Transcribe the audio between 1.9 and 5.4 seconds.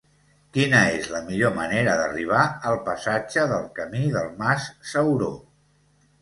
d'arribar al passatge del Camí del Mas Sauró?